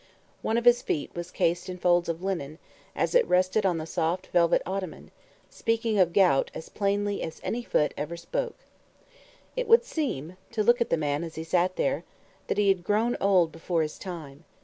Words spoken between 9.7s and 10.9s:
seem to look at